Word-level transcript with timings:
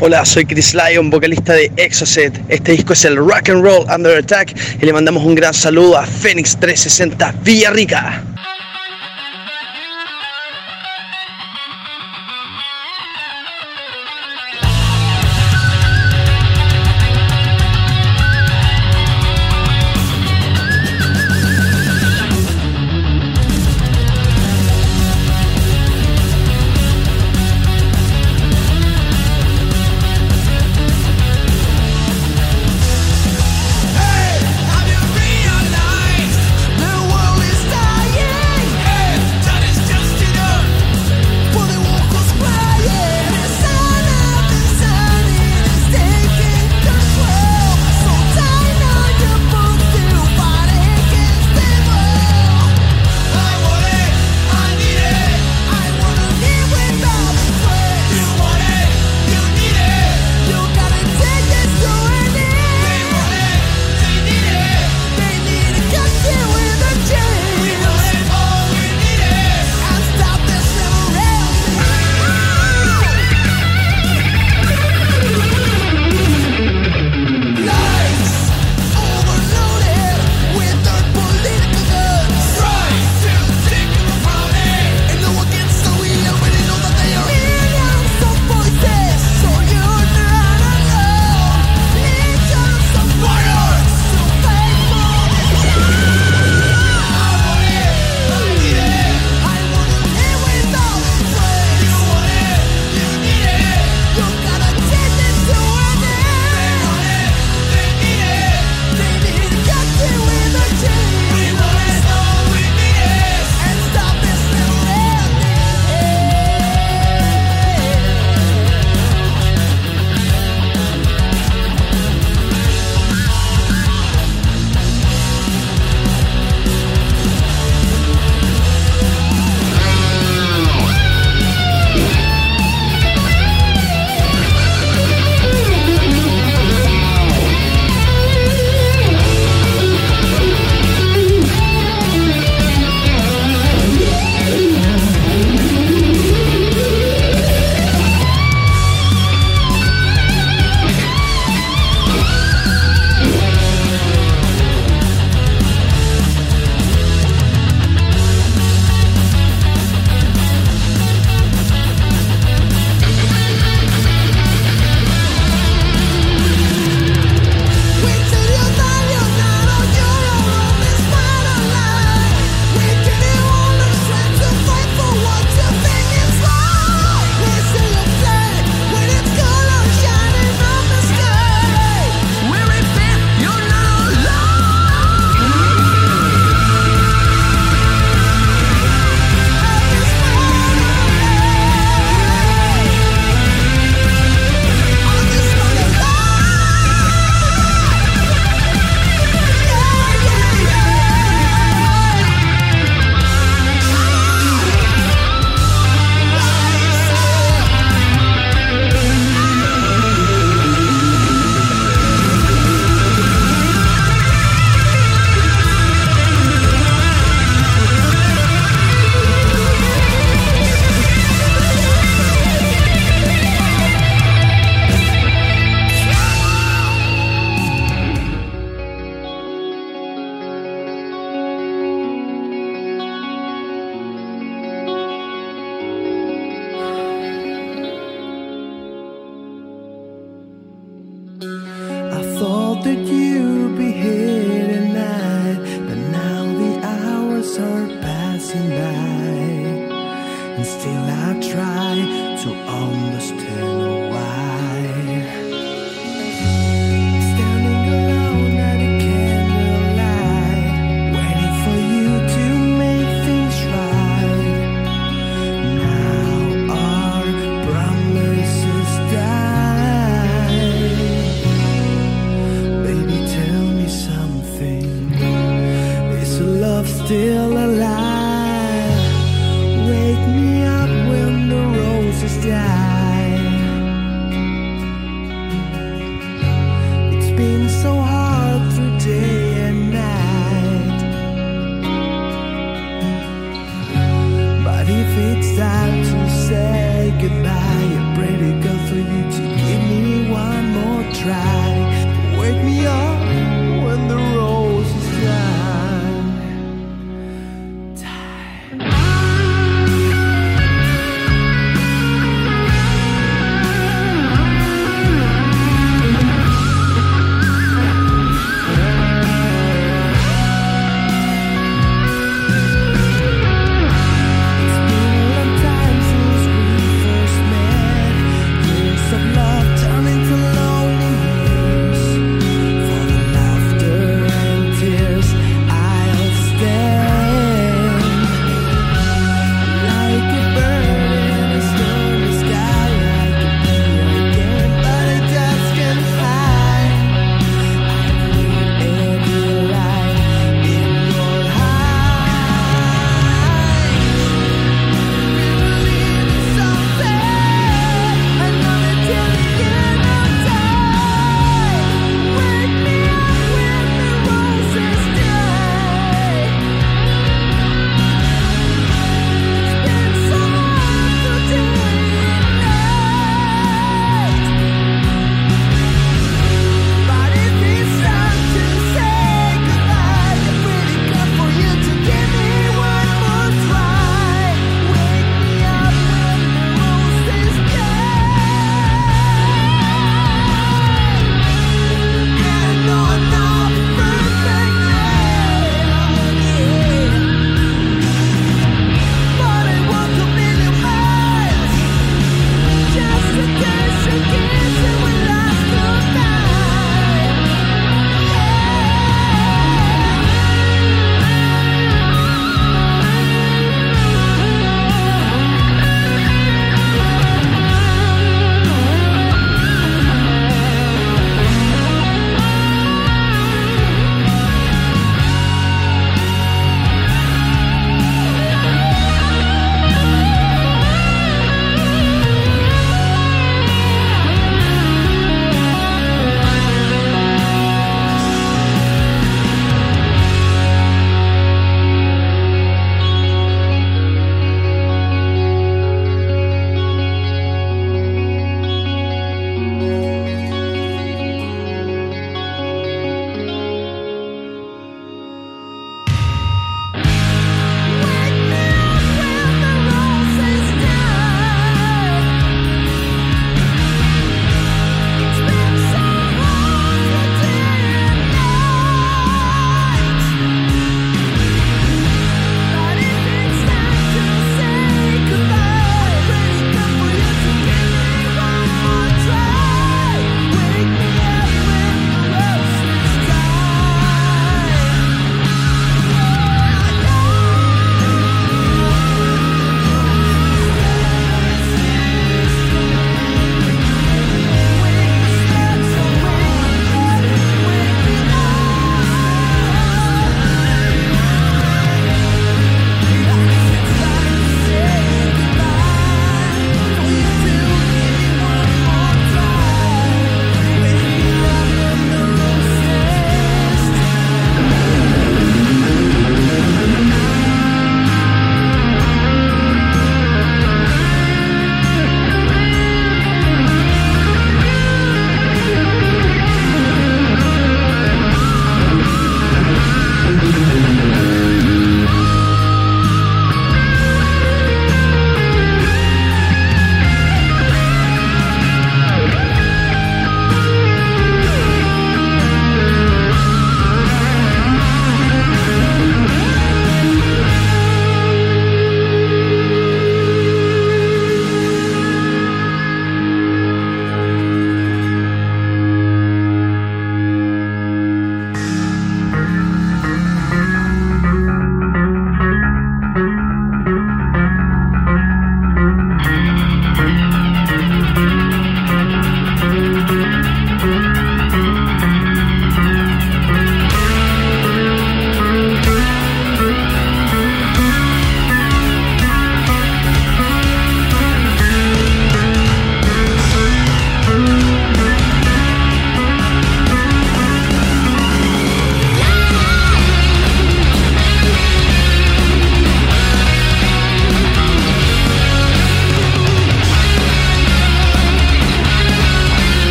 Hola, 0.00 0.24
soy 0.24 0.44
Chris 0.44 0.74
Lyon, 0.74 1.08
vocalista 1.08 1.52
de 1.52 1.70
Exocet. 1.76 2.40
Este 2.48 2.72
disco 2.72 2.94
es 2.94 3.04
el 3.04 3.16
Rock 3.16 3.50
and 3.50 3.62
Roll 3.62 3.86
Under 3.88 4.18
Attack 4.18 4.52
y 4.82 4.84
le 4.84 4.92
mandamos 4.92 5.24
un 5.24 5.36
gran 5.36 5.54
saludo 5.54 5.96
a 5.96 6.04
Phoenix 6.04 6.56
360 6.58 7.32
Villarrica. 7.44 8.33